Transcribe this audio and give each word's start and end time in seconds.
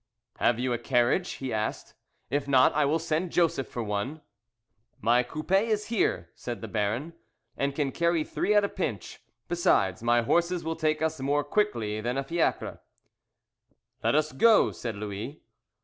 "Have 0.39 0.57
you 0.57 0.73
a 0.73 0.79
carriage?" 0.79 1.33
he 1.33 1.53
asked; 1.53 1.93
"if 2.31 2.47
not 2.47 2.73
I 2.73 2.85
will 2.85 2.97
send 2.97 3.31
Joseph 3.31 3.67
for 3.67 3.83
one." 3.83 4.21
"My 4.99 5.21
coupé 5.23 5.65
is 5.65 5.89
here," 5.89 6.31
said 6.33 6.59
the 6.61 6.67
Baron, 6.67 7.13
"and 7.55 7.75
can 7.75 7.91
carry 7.91 8.23
three 8.23 8.55
at 8.55 8.63
a 8.63 8.67
pinch; 8.67 9.21
besides, 9.47 10.01
my 10.01 10.23
horses 10.23 10.63
will 10.63 10.75
take 10.75 11.03
us 11.03 11.19
more 11.19 11.43
quickly 11.43 12.01
than 12.01 12.17
a 12.17 12.23
fiacre." 12.23 12.79
"Let 14.03 14.15
us 14.15 14.31
go," 14.31 14.71
said 14.71 14.95
Louis. 14.95 15.43